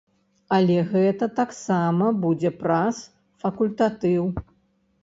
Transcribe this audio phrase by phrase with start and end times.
[0.55, 3.07] Але гэта таксама будзе праз
[3.47, 4.23] факультатыў.